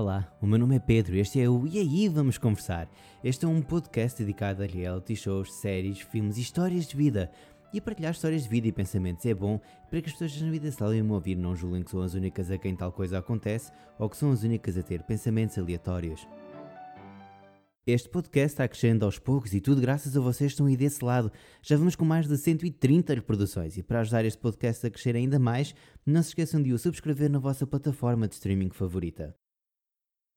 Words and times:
Olá, 0.00 0.32
o 0.40 0.46
meu 0.46 0.60
nome 0.60 0.76
é 0.76 0.78
Pedro 0.78 1.16
e 1.16 1.18
este 1.18 1.40
é 1.40 1.50
o 1.50 1.66
E 1.66 1.76
aí 1.76 2.08
Vamos 2.08 2.38
Conversar. 2.38 2.88
Este 3.24 3.44
é 3.44 3.48
um 3.48 3.60
podcast 3.60 4.22
dedicado 4.22 4.62
a 4.62 4.66
reality 4.66 5.16
shows, 5.16 5.52
séries, 5.52 5.98
filmes 5.98 6.38
e 6.38 6.40
histórias 6.40 6.86
de 6.86 6.96
vida. 6.96 7.28
E 7.74 7.80
partilhar 7.80 8.12
histórias 8.12 8.44
de 8.44 8.48
vida 8.48 8.68
e 8.68 8.72
pensamentos 8.72 9.26
é 9.26 9.34
bom 9.34 9.60
para 9.90 10.00
que 10.00 10.06
as 10.06 10.12
pessoas 10.12 10.40
na 10.40 10.52
vida 10.52 10.70
se 10.70 10.80
a 10.80 10.86
ouvir 10.86 11.34
não 11.34 11.56
julguem 11.56 11.82
que 11.82 11.90
são 11.90 12.00
as 12.00 12.14
únicas 12.14 12.48
a 12.48 12.56
quem 12.56 12.76
tal 12.76 12.92
coisa 12.92 13.18
acontece 13.18 13.72
ou 13.98 14.08
que 14.08 14.16
são 14.16 14.30
as 14.30 14.44
únicas 14.44 14.78
a 14.78 14.84
ter 14.84 15.02
pensamentos 15.02 15.58
aleatórios. 15.58 16.28
Este 17.84 18.08
podcast 18.08 18.52
está 18.52 18.68
crescendo 18.68 19.04
aos 19.04 19.18
poucos 19.18 19.52
e 19.52 19.60
tudo 19.60 19.80
graças 19.80 20.16
a 20.16 20.20
vocês 20.20 20.52
que 20.52 20.54
estão 20.54 20.66
aí 20.66 20.76
desse 20.76 21.04
lado. 21.04 21.32
Já 21.60 21.76
vamos 21.76 21.96
com 21.96 22.04
mais 22.04 22.28
de 22.28 22.38
130 22.38 23.14
reproduções 23.14 23.76
e 23.76 23.82
para 23.82 23.98
ajudar 23.98 24.24
este 24.24 24.38
podcast 24.38 24.86
a 24.86 24.90
crescer 24.90 25.16
ainda 25.16 25.40
mais, 25.40 25.74
não 26.06 26.22
se 26.22 26.28
esqueçam 26.28 26.62
de 26.62 26.72
o 26.72 26.78
subscrever 26.78 27.28
na 27.28 27.40
vossa 27.40 27.66
plataforma 27.66 28.28
de 28.28 28.34
streaming 28.34 28.70
favorita. 28.70 29.34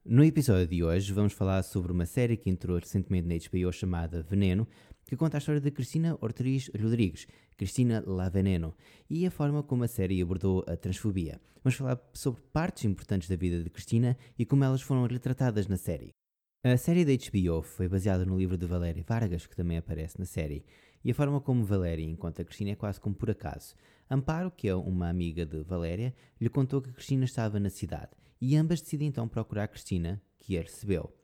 No 0.04 0.24
episódio 0.24 0.68
de 0.68 0.84
hoje 0.84 1.14
vamos 1.14 1.32
falar 1.32 1.62
sobre 1.62 1.92
uma 1.92 2.08
série 2.08 2.36
que 2.36 2.50
entrou 2.50 2.80
recentemente 2.80 3.28
na 3.28 3.36
HBO 3.36 3.72
chamada 3.72 4.24
Veneno, 4.24 4.68
que 5.06 5.16
conta 5.16 5.38
a 5.38 5.40
história 5.40 5.62
de 5.62 5.70
Cristina 5.70 6.18
Ortiz 6.20 6.72
Rodrigues, 6.76 7.28
Cristina 7.56 8.04
La 8.08 8.28
Veneno, 8.28 8.74
e 9.08 9.28
a 9.28 9.32
forma 9.32 9.62
como 9.62 9.84
a 9.84 9.88
série 9.88 10.20
abordou 10.20 10.66
a 10.68 10.76
transfobia. 10.76 11.40
Vamos 11.64 11.78
falar 11.78 12.02
sobre 12.14 12.42
partes 12.52 12.84
importantes 12.86 13.30
da 13.30 13.36
vida 13.36 13.64
de 13.64 13.70
Cristina 13.70 14.18
e 14.40 14.44
como 14.44 14.64
elas 14.64 14.82
foram 14.82 15.06
retratadas 15.06 15.68
na 15.68 15.78
série. 15.78 16.10
A 16.64 16.78
série 16.78 17.06
da 17.06 17.12
HBO 17.12 17.62
foi 17.62 17.88
baseada 17.88 18.26
no 18.26 18.40
livro 18.40 18.58
de 18.58 18.66
Valéria 18.66 19.06
Vargas, 19.08 19.46
que 19.46 19.56
também 19.56 19.78
aparece 19.78 20.18
na 20.18 20.26
série, 20.26 20.66
e 21.04 21.12
a 21.12 21.14
forma 21.14 21.40
como 21.40 21.64
Valéria 21.64 22.06
encontra 22.06 22.44
Cristina 22.44 22.72
é 22.72 22.76
quase 22.76 23.00
como 23.00 23.14
por 23.14 23.30
acaso. 23.30 23.76
Amparo, 24.14 24.52
que 24.52 24.68
é 24.68 24.76
uma 24.76 25.08
amiga 25.08 25.46
de 25.46 25.64
Valéria, 25.64 26.14
lhe 26.38 26.50
contou 26.50 26.82
que 26.82 26.92
Cristina 26.92 27.24
estava 27.24 27.62
na 27.62 27.70
cidade, 27.70 28.12
e 28.42 28.58
ambas 28.58 28.82
decidem 28.82 29.08
então 29.08 29.26
procurar 29.26 29.70
Cristina, 29.70 30.22
que 30.38 30.58
a 30.58 30.62
recebeu. 30.62 31.16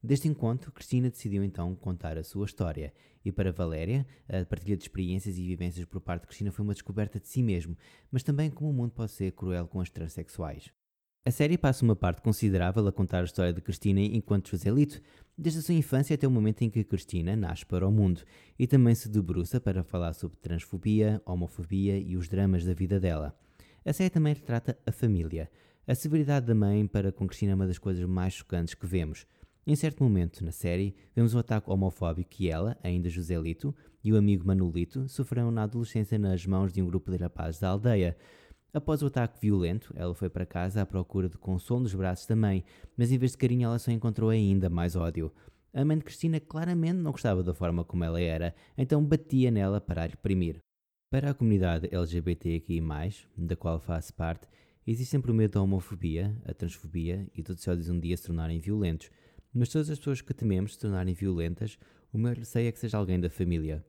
Deste 0.00 0.28
encontro, 0.28 0.70
Cristina 0.70 1.10
decidiu 1.10 1.42
então 1.42 1.74
contar 1.74 2.16
a 2.16 2.22
sua 2.22 2.46
história, 2.46 2.94
e 3.24 3.32
para 3.32 3.50
Valéria, 3.50 4.06
a 4.28 4.44
partilha 4.44 4.76
de 4.76 4.84
experiências 4.84 5.36
e 5.36 5.44
vivências 5.44 5.84
por 5.86 6.00
parte 6.00 6.20
de 6.20 6.28
Cristina 6.28 6.52
foi 6.52 6.62
uma 6.62 6.72
descoberta 6.72 7.18
de 7.18 7.26
si 7.26 7.42
mesmo, 7.42 7.76
mas 8.12 8.22
também 8.22 8.48
como 8.48 8.70
o 8.70 8.72
mundo 8.72 8.92
pode 8.92 9.10
ser 9.10 9.32
cruel 9.32 9.66
com 9.66 9.80
as 9.80 9.90
transexuais. 9.90 10.70
A 11.26 11.30
série 11.32 11.58
passa 11.58 11.84
uma 11.84 11.96
parte 11.96 12.22
considerável 12.22 12.86
a 12.86 12.92
contar 12.92 13.20
a 13.20 13.24
história 13.24 13.52
de 13.52 13.60
Cristina 13.60 14.00
enquanto 14.00 14.48
Joselito, 14.48 15.02
desde 15.36 15.58
a 15.58 15.62
sua 15.62 15.74
infância 15.74 16.14
até 16.14 16.24
o 16.24 16.30
momento 16.30 16.62
em 16.62 16.70
que 16.70 16.84
Cristina 16.84 17.34
nasce 17.34 17.66
para 17.66 17.84
o 17.84 17.90
mundo, 17.90 18.22
e 18.56 18.64
também 18.64 18.94
se 18.94 19.08
debruça 19.08 19.60
para 19.60 19.82
falar 19.82 20.12
sobre 20.12 20.36
transfobia, 20.36 21.20
homofobia 21.26 21.98
e 21.98 22.16
os 22.16 22.28
dramas 22.28 22.64
da 22.64 22.72
vida 22.74 23.00
dela. 23.00 23.36
A 23.84 23.92
série 23.92 24.08
também 24.08 24.34
retrata 24.34 24.78
a 24.86 24.92
família. 24.92 25.50
A 25.84 25.96
severidade 25.96 26.46
da 26.46 26.54
mãe 26.54 26.86
para 26.86 27.10
com 27.10 27.26
Cristina 27.26 27.50
é 27.50 27.54
uma 27.56 27.66
das 27.66 27.78
coisas 27.78 28.04
mais 28.04 28.34
chocantes 28.34 28.74
que 28.74 28.86
vemos. 28.86 29.26
Em 29.66 29.74
certo 29.74 30.04
momento 30.04 30.44
na 30.44 30.52
série, 30.52 30.94
vemos 31.12 31.34
um 31.34 31.40
ataque 31.40 31.68
homofóbico 31.68 32.30
que 32.30 32.48
ela, 32.48 32.78
ainda 32.84 33.10
Joselito, 33.10 33.74
e 34.04 34.12
o 34.12 34.16
amigo 34.16 34.46
Manolito 34.46 35.08
sofreram 35.08 35.50
na 35.50 35.64
adolescência 35.64 36.16
nas 36.20 36.46
mãos 36.46 36.72
de 36.72 36.80
um 36.80 36.86
grupo 36.86 37.10
de 37.10 37.16
rapazes 37.16 37.58
da 37.58 37.70
aldeia. 37.70 38.16
Após 38.76 39.00
o 39.00 39.06
ataque 39.06 39.40
violento, 39.40 39.90
ela 39.96 40.14
foi 40.14 40.28
para 40.28 40.44
casa 40.44 40.82
à 40.82 40.84
procura 40.84 41.30
de 41.30 41.38
consolo 41.38 41.80
nos 41.80 41.94
braços 41.94 42.26
da 42.26 42.36
mãe, 42.36 42.62
mas 42.94 43.10
em 43.10 43.16
vez 43.16 43.32
de 43.32 43.38
carinho 43.38 43.64
ela 43.64 43.78
só 43.78 43.90
encontrou 43.90 44.28
ainda 44.28 44.68
mais 44.68 44.94
ódio. 44.94 45.32
A 45.72 45.82
mãe 45.82 45.96
de 45.96 46.04
Cristina 46.04 46.38
claramente 46.38 46.98
não 46.98 47.10
gostava 47.10 47.42
da 47.42 47.54
forma 47.54 47.82
como 47.86 48.04
ela 48.04 48.20
era, 48.20 48.54
então 48.76 49.02
batia 49.02 49.50
nela 49.50 49.80
para 49.80 50.02
a 50.02 50.06
reprimir. 50.06 50.58
Para 51.10 51.30
a 51.30 51.34
comunidade 51.34 51.88
LGBTQI+, 51.90 52.82
da 53.34 53.56
qual 53.56 53.80
faço 53.80 54.12
parte, 54.12 54.46
existe 54.86 55.10
sempre 55.10 55.30
o 55.30 55.34
medo 55.34 55.52
da 55.52 55.62
homofobia, 55.62 56.36
a 56.44 56.52
transfobia 56.52 57.26
e 57.34 57.42
todos 57.42 57.62
os 57.62 57.68
ódios 57.68 57.88
um 57.88 57.98
dia 57.98 58.14
se 58.14 58.24
tornarem 58.24 58.60
violentos. 58.60 59.10
Mas 59.54 59.70
todas 59.70 59.88
as 59.88 59.96
pessoas 59.96 60.20
que 60.20 60.34
tememos 60.34 60.74
se 60.74 60.80
tornarem 60.80 61.14
violentas, 61.14 61.78
o 62.12 62.18
meu 62.18 62.34
receio 62.34 62.68
é 62.68 62.72
que 62.72 62.78
seja 62.78 62.98
alguém 62.98 63.18
da 63.18 63.30
família. 63.30 63.82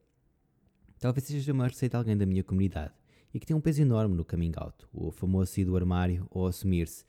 Talvez 0.98 1.24
seja 1.24 1.52
o 1.52 1.54
maior 1.54 1.68
receio 1.68 1.90
de 1.90 1.96
alguém 1.96 2.16
da 2.16 2.24
minha 2.24 2.42
comunidade 2.42 2.94
e 3.32 3.38
que 3.38 3.46
tem 3.46 3.56
um 3.56 3.60
peso 3.60 3.82
enorme 3.82 4.14
no 4.14 4.24
coming 4.24 4.52
out, 4.56 4.86
o 4.92 5.10
famoso 5.10 5.52
sair 5.52 5.64
do 5.64 5.76
armário 5.76 6.26
ou 6.30 6.46
assumir-se. 6.46 7.04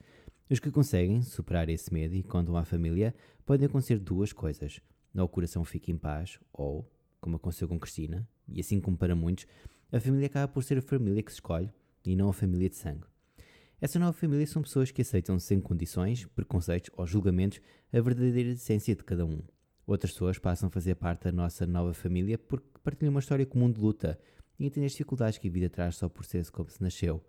Os 0.50 0.58
que 0.58 0.70
conseguem 0.70 1.22
superar 1.22 1.68
esse 1.68 1.92
medo 1.92 2.14
e 2.14 2.22
contam 2.22 2.56
à 2.56 2.64
família 2.64 3.14
podem 3.46 3.66
acontecer 3.66 3.98
duas 3.98 4.32
coisas. 4.32 4.80
Ou 5.14 5.24
o 5.24 5.28
coração 5.28 5.64
fica 5.64 5.90
em 5.90 5.96
paz, 5.96 6.38
ou, 6.52 6.90
como 7.20 7.36
aconteceu 7.36 7.68
com 7.68 7.78
Cristina, 7.78 8.28
e 8.48 8.60
assim 8.60 8.80
como 8.80 8.96
para 8.96 9.14
muitos, 9.14 9.46
a 9.92 10.00
família 10.00 10.26
acaba 10.26 10.48
por 10.52 10.62
ser 10.62 10.78
a 10.78 10.82
família 10.82 11.22
que 11.22 11.30
se 11.30 11.36
escolhe 11.36 11.70
e 12.04 12.14
não 12.16 12.28
a 12.28 12.32
família 12.32 12.68
de 12.68 12.76
sangue. 12.76 13.06
Essa 13.80 13.98
nova 13.98 14.12
família 14.12 14.46
são 14.46 14.62
pessoas 14.62 14.90
que 14.90 15.02
aceitam 15.02 15.38
sem 15.38 15.60
condições, 15.60 16.26
preconceitos 16.26 16.90
ou 16.96 17.06
julgamentos 17.06 17.60
a 17.92 18.00
verdadeira 18.00 18.50
essência 18.50 18.94
de 18.94 19.02
cada 19.02 19.24
um. 19.24 19.40
Outras 19.86 20.12
pessoas 20.12 20.38
passam 20.38 20.68
a 20.68 20.70
fazer 20.70 20.94
parte 20.96 21.24
da 21.24 21.32
nossa 21.32 21.66
nova 21.66 21.94
família 21.94 22.36
porque 22.36 22.78
partilham 22.84 23.10
uma 23.10 23.20
história 23.20 23.46
comum 23.46 23.70
de 23.70 23.80
luta, 23.80 24.18
e 24.60 24.66
entender 24.66 24.86
as 24.86 24.92
dificuldades 24.92 25.38
que 25.38 25.48
a 25.48 25.50
vida 25.50 25.70
traz 25.70 25.96
só 25.96 26.08
por 26.08 26.26
ser 26.26 26.48
como 26.50 26.68
se 26.68 26.82
nasceu. 26.82 27.24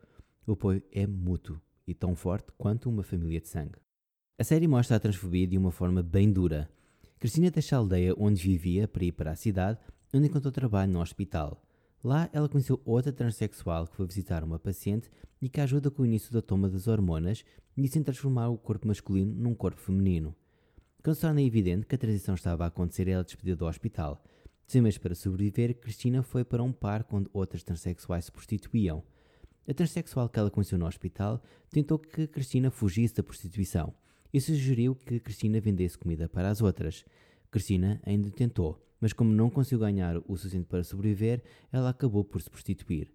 O 0.46 0.52
apoio 0.52 0.84
é 0.92 1.08
mútuo 1.08 1.60
e 1.88 1.94
tão 1.94 2.14
forte 2.14 2.52
quanto 2.58 2.90
uma 2.90 3.04
família 3.04 3.40
de 3.40 3.48
sangue. 3.48 3.80
A 4.38 4.44
série 4.44 4.68
mostra 4.68 4.98
a 4.98 5.00
transfobia 5.00 5.48
de 5.48 5.58
uma 5.58 5.72
forma 5.72 6.04
bem 6.04 6.32
dura. 6.32 6.70
Cristina 7.18 7.50
deixa 7.50 7.76
a 7.76 7.80
aldeia 7.80 8.14
onde 8.18 8.44
vivia 8.44 8.88
para 8.88 9.06
ir 9.06 9.14
para 9.14 9.32
a 9.32 9.36
cidade, 9.36 9.80
onde 10.14 10.28
encontrou 10.28 10.52
trabalho 10.52 10.92
no 10.92 11.00
hospital. 11.00 11.64
Lá 12.04 12.30
ela 12.34 12.50
conheceu 12.50 12.82
outra 12.84 13.14
transexual 13.14 13.88
que 13.88 13.96
foi 13.96 14.08
visitar 14.08 14.44
uma 14.44 14.60
paciente 14.60 15.10
e 15.42 15.48
que 15.48 15.62
ajuda 15.62 15.90
com 15.90 16.02
o 16.02 16.06
início 16.06 16.34
da 16.34 16.42
toma 16.42 16.68
das 16.68 16.88
hormonas 16.88 17.46
e 17.78 17.86
assim 17.86 18.04
transformar 18.04 18.50
o 18.50 18.58
corpo 18.58 18.88
masculino 18.88 19.34
num 19.34 19.54
corpo 19.56 19.80
feminino. 19.80 20.36
Quando 21.04 21.16
se 21.16 21.22
torna 21.22 21.42
evidente 21.42 21.86
que 21.86 21.96
a 21.96 21.98
transição 21.98 22.36
estava 22.36 22.64
a 22.64 22.68
acontecer, 22.68 23.08
ela 23.08 23.24
despedida 23.24 23.56
do 23.56 23.66
hospital. 23.66 24.24
Sem 24.72 24.82
meios 24.82 24.98
para 24.98 25.14
sobreviver, 25.14 25.76
Cristina 25.82 26.24
foi 26.24 26.46
para 26.46 26.64
um 26.64 26.72
parque 26.72 27.14
onde 27.14 27.30
outras 27.34 27.62
transexuais 27.62 28.24
se 28.24 28.32
prostituíam. 28.32 29.04
A 29.68 29.74
transexual 29.74 30.30
que 30.30 30.40
ela 30.40 30.50
conheceu 30.50 30.80
no 30.80 30.86
hospital 30.88 31.44
tentou 31.70 32.00
que 32.00 32.26
Cristina 32.26 32.72
fugisse 32.72 33.16
da 33.16 33.22
prostituição 33.22 33.94
e 34.34 34.40
sugeriu 34.40 34.96
que 34.96 35.20
Cristina 35.20 35.60
vendesse 35.60 35.98
comida 35.98 36.30
para 36.30 36.50
as 36.50 36.62
outras. 36.62 37.04
Cristina 37.52 38.02
ainda 38.06 38.32
tentou, 38.32 38.82
mas 39.02 39.12
como 39.12 39.34
não 39.34 39.50
conseguiu 39.50 39.80
ganhar 39.80 40.20
o 40.20 40.38
suficiente 40.38 40.68
para 40.68 40.86
sobreviver, 40.86 41.44
ela 41.70 41.90
acabou 41.90 42.24
por 42.24 42.42
se 42.42 42.50
prostituir. 42.50 43.12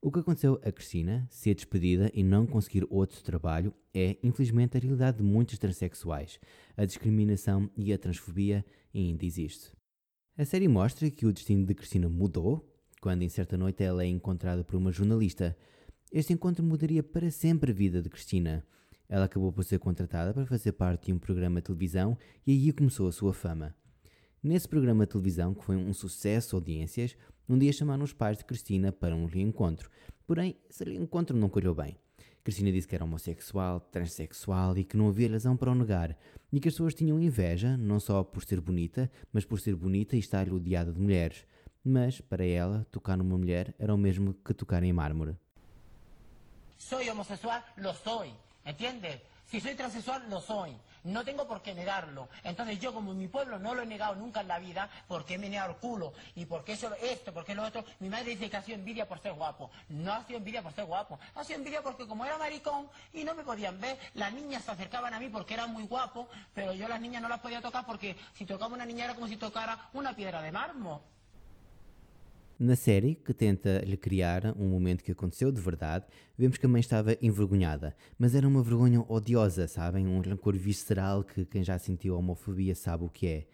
O 0.00 0.10
que 0.10 0.20
aconteceu 0.20 0.58
a 0.64 0.72
Cristina, 0.72 1.26
ser 1.28 1.54
despedida 1.54 2.10
e 2.14 2.22
não 2.22 2.46
conseguir 2.46 2.86
outro 2.88 3.22
trabalho, 3.22 3.74
é, 3.92 4.16
infelizmente, 4.22 4.78
a 4.78 4.80
realidade 4.80 5.18
de 5.18 5.22
muitos 5.22 5.58
transexuais. 5.58 6.40
A 6.74 6.86
discriminação 6.86 7.68
e 7.76 7.92
a 7.92 7.98
transfobia 7.98 8.64
ainda 8.94 9.26
existe. 9.26 9.73
A 10.36 10.44
série 10.44 10.66
mostra 10.66 11.08
que 11.10 11.26
o 11.26 11.32
destino 11.32 11.64
de 11.64 11.74
Cristina 11.76 12.08
mudou 12.08 12.68
quando, 13.00 13.22
em 13.22 13.28
certa 13.28 13.56
noite, 13.56 13.84
ela 13.84 14.02
é 14.02 14.08
encontrada 14.08 14.64
por 14.64 14.74
uma 14.74 14.90
jornalista. 14.90 15.56
Este 16.10 16.32
encontro 16.32 16.64
mudaria 16.64 17.04
para 17.04 17.30
sempre 17.30 17.70
a 17.70 17.74
vida 17.74 18.02
de 18.02 18.08
Cristina. 18.08 18.66
Ela 19.08 19.26
acabou 19.26 19.52
por 19.52 19.62
ser 19.62 19.78
contratada 19.78 20.34
para 20.34 20.44
fazer 20.44 20.72
parte 20.72 21.06
de 21.06 21.12
um 21.12 21.20
programa 21.20 21.60
de 21.60 21.66
televisão 21.66 22.18
e 22.44 22.50
aí 22.50 22.72
começou 22.72 23.06
a 23.06 23.12
sua 23.12 23.32
fama. 23.32 23.76
Nesse 24.42 24.68
programa 24.68 25.06
de 25.06 25.12
televisão, 25.12 25.54
que 25.54 25.64
foi 25.64 25.76
um 25.76 25.94
sucesso 25.94 26.48
de 26.48 26.54
audiências, 26.56 27.16
um 27.48 27.56
dia 27.56 27.72
chamaram 27.72 28.02
os 28.02 28.12
pais 28.12 28.36
de 28.36 28.44
Cristina 28.44 28.90
para 28.90 29.14
um 29.14 29.26
reencontro. 29.26 29.88
Porém, 30.26 30.56
esse 30.68 30.82
reencontro 30.82 31.36
não 31.36 31.48
correu 31.48 31.76
bem. 31.76 31.96
Cristina 32.44 32.70
disse 32.70 32.86
que 32.86 32.94
era 32.94 33.04
homossexual, 33.04 33.80
transexual 33.80 34.76
e 34.76 34.84
que 34.84 34.98
não 34.98 35.08
havia 35.08 35.30
razão 35.30 35.56
para 35.56 35.70
o 35.70 35.74
negar, 35.74 36.14
e 36.52 36.60
que 36.60 36.68
as 36.68 36.74
pessoas 36.74 36.92
tinham 36.92 37.18
inveja, 37.18 37.74
não 37.78 37.98
só 37.98 38.22
por 38.22 38.44
ser 38.44 38.60
bonita, 38.60 39.10
mas 39.32 39.46
por 39.46 39.58
ser 39.58 39.74
bonita 39.74 40.14
e 40.14 40.18
estar 40.18 40.46
rodeada 40.46 40.92
de 40.92 41.00
mulheres. 41.00 41.46
Mas, 41.82 42.20
para 42.20 42.44
ela, 42.44 42.86
tocar 42.90 43.16
numa 43.16 43.38
mulher 43.38 43.74
era 43.78 43.94
o 43.94 43.98
mesmo 43.98 44.34
que 44.34 44.52
tocar 44.52 44.82
em 44.82 44.92
mármore. 44.92 45.38
Sou 46.76 47.00
homossexual? 47.10 47.62
Lo 47.78 47.94
sou, 47.94 48.26
entende? 48.66 49.22
Si 49.46 49.58
soy 49.58 49.74
transexual, 49.74 50.28
lo 50.28 50.38
soy. 50.38 50.76
No 51.04 51.24
tengo 51.24 51.46
por 51.46 51.62
qué 51.62 51.74
negarlo. 51.74 52.28
Entonces 52.42 52.80
yo, 52.80 52.92
como 52.92 53.12
en 53.12 53.18
mi 53.18 53.28
pueblo 53.28 53.58
no 53.58 53.74
lo 53.74 53.82
he 53.82 53.86
negado 53.86 54.14
nunca 54.14 54.40
en 54.40 54.48
la 54.48 54.58
vida, 54.58 54.88
porque 55.06 55.38
me 55.38 55.46
he 55.46 55.50
negado 55.50 55.70
el 55.70 55.76
culo, 55.76 56.12
y 56.34 56.46
porque 56.46 56.72
eso, 56.72 56.92
esto, 57.02 57.32
porque 57.32 57.54
lo 57.54 57.62
otro, 57.62 57.84
mi 58.00 58.08
madre 58.08 58.30
dice 58.30 58.48
que 58.48 58.56
ha 58.56 58.62
sido 58.62 58.78
envidia 58.78 59.06
por 59.06 59.20
ser 59.20 59.34
guapo. 59.34 59.70
No 59.90 60.12
ha 60.12 60.24
sido 60.24 60.38
envidia 60.38 60.62
por 60.62 60.72
ser 60.72 60.86
guapo. 60.86 61.18
Ha 61.34 61.44
sido 61.44 61.58
envidia 61.58 61.82
porque 61.82 62.06
como 62.06 62.24
era 62.24 62.38
maricón 62.38 62.88
y 63.12 63.22
no 63.24 63.34
me 63.34 63.44
podían 63.44 63.80
ver, 63.80 63.98
las 64.14 64.32
niñas 64.32 64.64
se 64.64 64.70
acercaban 64.70 65.12
a 65.12 65.20
mí 65.20 65.28
porque 65.28 65.54
era 65.54 65.66
muy 65.66 65.86
guapo, 65.86 66.28
pero 66.54 66.72
yo 66.72 66.88
las 66.88 67.00
niñas 67.00 67.22
no 67.22 67.28
las 67.28 67.40
podía 67.40 67.60
tocar 67.60 67.84
porque 67.84 68.16
si 68.34 68.46
tocaba 68.46 68.74
una 68.74 68.86
niña 68.86 69.04
era 69.04 69.14
como 69.14 69.28
si 69.28 69.36
tocara 69.36 69.90
una 69.92 70.14
piedra 70.16 70.40
de 70.40 70.52
mármol. 70.52 71.00
Na 72.58 72.76
série, 72.76 73.16
que 73.16 73.34
tenta 73.34 73.80
lhe 73.84 73.96
criar 73.96 74.54
um 74.56 74.68
momento 74.68 75.02
que 75.02 75.12
aconteceu 75.12 75.50
de 75.50 75.60
verdade, 75.60 76.06
vemos 76.38 76.56
que 76.56 76.66
a 76.66 76.68
mãe 76.68 76.80
estava 76.80 77.16
envergonhada, 77.20 77.96
mas 78.18 78.34
era 78.34 78.46
uma 78.46 78.62
vergonha 78.62 79.04
odiosa, 79.08 79.66
sabem? 79.66 80.06
Um 80.06 80.20
rancor 80.20 80.56
visceral 80.56 81.24
que 81.24 81.44
quem 81.44 81.64
já 81.64 81.78
sentiu 81.78 82.16
homofobia 82.16 82.74
sabe 82.74 83.04
o 83.04 83.08
que 83.08 83.26
é. 83.26 83.46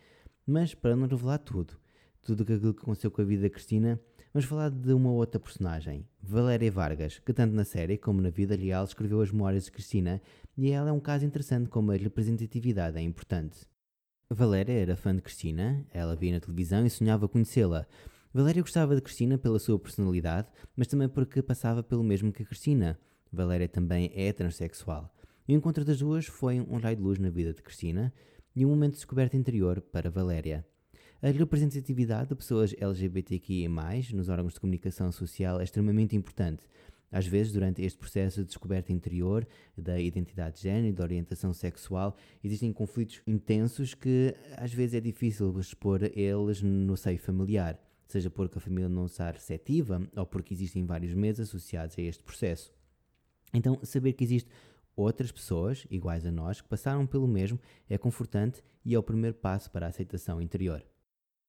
Mas, 0.46 0.74
para 0.74 0.94
não 0.94 1.06
revelar 1.06 1.38
tudo, 1.38 1.78
tudo 2.20 2.42
aquilo 2.42 2.74
que 2.74 2.82
aconteceu 2.82 3.10
com 3.10 3.22
a 3.22 3.24
vida 3.24 3.42
da 3.42 3.50
Cristina, 3.50 4.00
Vamos 4.32 4.48
falar 4.48 4.70
de 4.70 4.92
uma 4.92 5.10
outra 5.10 5.40
personagem, 5.40 6.06
Valéria 6.22 6.70
Vargas, 6.70 7.18
que 7.18 7.32
tanto 7.32 7.52
na 7.52 7.64
série 7.64 7.98
como 7.98 8.20
na 8.20 8.30
vida 8.30 8.54
real 8.54 8.84
escreveu 8.84 9.20
as 9.20 9.32
memórias 9.32 9.64
de 9.64 9.72
Cristina 9.72 10.22
e 10.56 10.70
ela 10.70 10.90
é 10.90 10.92
um 10.92 11.00
caso 11.00 11.26
interessante 11.26 11.68
como 11.68 11.90
a 11.90 11.96
representatividade 11.96 12.96
é 12.96 13.00
importante. 13.00 13.66
Valéria 14.30 14.72
era 14.72 14.94
fã 14.94 15.12
de 15.12 15.20
Cristina, 15.20 15.84
ela 15.92 16.14
via 16.14 16.34
na 16.34 16.38
televisão 16.38 16.86
e 16.86 16.90
sonhava 16.90 17.28
conhecê-la. 17.28 17.88
Valéria 18.32 18.62
gostava 18.62 18.94
de 18.94 19.02
Cristina 19.02 19.36
pela 19.36 19.58
sua 19.58 19.76
personalidade, 19.76 20.46
mas 20.76 20.86
também 20.86 21.08
porque 21.08 21.42
passava 21.42 21.82
pelo 21.82 22.04
mesmo 22.04 22.32
que 22.32 22.44
Cristina. 22.44 22.96
Valéria 23.32 23.68
também 23.68 24.08
é 24.14 24.32
transexual. 24.32 25.12
O 25.48 25.52
encontro 25.52 25.84
das 25.84 25.98
duas 25.98 26.26
foi 26.26 26.60
um 26.60 26.78
raio 26.78 26.96
de 26.96 27.02
luz 27.02 27.18
na 27.18 27.28
vida 27.28 27.52
de 27.52 27.60
Cristina 27.60 28.14
e 28.54 28.64
um 28.64 28.68
momento 28.68 28.92
de 28.92 28.98
descoberta 28.98 29.36
interior 29.36 29.80
para 29.80 30.08
Valéria. 30.08 30.64
A 31.20 31.26
representatividade 31.28 32.28
de 32.28 32.36
pessoas 32.36 32.72
LGBTQI+, 32.78 33.68
nos 34.14 34.28
órgãos 34.28 34.54
de 34.54 34.60
comunicação 34.60 35.10
social 35.10 35.60
é 35.60 35.64
extremamente 35.64 36.14
importante. 36.14 36.68
Às 37.10 37.26
vezes, 37.26 37.52
durante 37.52 37.82
este 37.82 37.98
processo 37.98 38.42
de 38.42 38.46
descoberta 38.46 38.92
interior 38.92 39.44
da 39.76 39.98
identidade 39.98 40.58
de 40.58 40.62
género 40.62 40.86
e 40.86 40.92
da 40.92 41.02
orientação 41.02 41.52
sexual, 41.52 42.16
existem 42.44 42.72
conflitos 42.72 43.20
intensos 43.26 43.92
que 43.92 44.32
às 44.56 44.72
vezes 44.72 44.94
é 44.94 45.00
difícil 45.00 45.58
expor 45.58 46.00
eles 46.14 46.62
no 46.62 46.96
seio 46.96 47.18
familiar, 47.18 47.76
seja 48.12 48.30
porque 48.30 48.58
a 48.58 48.60
família 48.60 48.88
não 48.88 49.06
está 49.06 49.30
receptiva 49.30 50.02
ou 50.16 50.26
porque 50.26 50.54
existem 50.54 50.84
vários 50.84 51.14
meses 51.14 51.48
associados 51.48 51.96
a 51.98 52.02
este 52.02 52.22
processo. 52.22 52.72
Então, 53.52 53.78
saber 53.82 54.12
que 54.12 54.24
existe 54.24 54.50
outras 54.94 55.32
pessoas 55.32 55.86
iguais 55.90 56.24
a 56.26 56.30
nós 56.30 56.60
que 56.60 56.68
passaram 56.68 57.06
pelo 57.06 57.26
mesmo 57.26 57.58
é 57.88 57.96
confortante 57.96 58.62
e 58.84 58.94
é 58.94 58.98
o 58.98 59.02
primeiro 59.02 59.36
passo 59.36 59.70
para 59.70 59.86
a 59.86 59.88
aceitação 59.88 60.40
interior. 60.40 60.84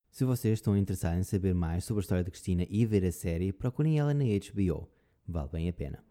Se 0.09 0.25
vocês 0.25 0.59
estão 0.59 0.75
interessados 0.75 1.19
em 1.19 1.23
saber 1.23 1.53
mais 1.53 1.85
sobre 1.85 2.01
a 2.01 2.03
história 2.03 2.23
de 2.23 2.31
Cristina 2.31 2.65
e 2.69 2.85
ver 2.85 3.05
a 3.05 3.11
série, 3.11 3.53
procurem 3.53 3.97
ela 3.97 4.13
na 4.13 4.25
HBO. 4.25 4.89
Vale 5.27 5.49
bem 5.49 5.69
a 5.69 5.73
pena. 5.73 6.03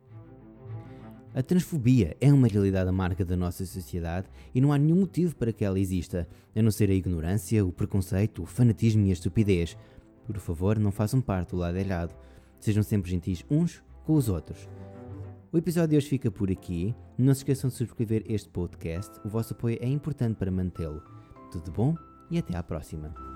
A 1.32 1.42
transfobia 1.42 2.16
é 2.20 2.32
uma 2.32 2.48
realidade 2.48 2.88
à 2.88 2.92
marca 2.92 3.24
da 3.24 3.36
nossa 3.36 3.64
sociedade 3.64 4.26
e 4.52 4.60
não 4.60 4.72
há 4.72 4.78
nenhum 4.78 5.00
motivo 5.00 5.36
para 5.36 5.52
que 5.52 5.64
ela 5.64 5.78
exista, 5.78 6.26
a 6.56 6.62
não 6.62 6.72
ser 6.72 6.90
a 6.90 6.94
ignorância, 6.94 7.64
o 7.64 7.70
preconceito, 7.70 8.42
o 8.42 8.46
fanatismo 8.46 9.06
e 9.06 9.10
a 9.10 9.12
estupidez. 9.12 9.76
Por 10.26 10.36
favor, 10.38 10.78
não 10.78 10.92
façam 10.92 11.20
parte 11.20 11.50
do 11.50 11.56
lado 11.56 11.76
errado. 11.76 12.14
Sejam 12.58 12.82
sempre 12.82 13.10
gentis 13.10 13.44
uns 13.50 13.82
com 14.04 14.14
os 14.14 14.28
outros. 14.28 14.68
O 15.52 15.58
episódio 15.58 15.90
de 15.90 15.96
hoje 15.96 16.08
fica 16.08 16.30
por 16.30 16.50
aqui. 16.50 16.94
Não 17.18 17.34
se 17.34 17.40
esqueçam 17.40 17.68
de 17.68 17.76
subscrever 17.76 18.24
este 18.26 18.48
podcast. 18.48 19.18
O 19.24 19.28
vosso 19.28 19.52
apoio 19.52 19.78
é 19.80 19.88
importante 19.88 20.36
para 20.36 20.50
mantê-lo. 20.50 21.02
Tudo 21.50 21.72
bom 21.72 21.94
e 22.30 22.38
até 22.38 22.56
à 22.56 22.62
próxima. 22.62 23.29